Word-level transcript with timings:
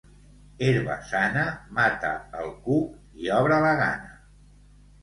Herba-sana 0.67 1.43
mata 1.81 2.15
el 2.41 2.51
cuc 2.65 3.23
i 3.27 3.33
obre 3.39 3.65
la 3.69 3.77
gana. 3.85 4.15